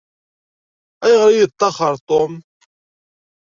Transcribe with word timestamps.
Ayɣer 1.03 1.29
i 1.33 1.37
yeṭṭaxxer 1.37 1.95
Tom? 2.07 2.31